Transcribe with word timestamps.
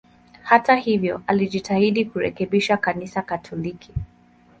Hata 0.43 0.75
hivyo, 0.75 1.21
alijitahidi 1.27 2.05
kurekebisha 2.05 2.77
Kanisa 2.77 3.21
Katoliki. 3.21 3.93